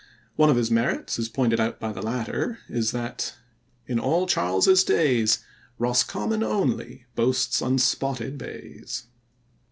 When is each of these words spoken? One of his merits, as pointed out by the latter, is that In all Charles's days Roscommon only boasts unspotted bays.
One 0.35 0.49
of 0.49 0.55
his 0.57 0.71
merits, 0.71 1.19
as 1.19 1.29
pointed 1.29 1.59
out 1.59 1.79
by 1.79 1.91
the 1.91 2.01
latter, 2.01 2.57
is 2.67 2.89
that 2.89 3.35
In 3.85 3.99
all 3.99 4.25
Charles's 4.25 4.83
days 4.83 5.45
Roscommon 5.77 6.41
only 6.41 7.05
boasts 7.13 7.61
unspotted 7.61 8.35
bays. 8.35 9.03